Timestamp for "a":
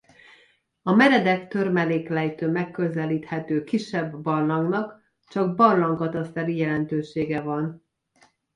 0.81-0.91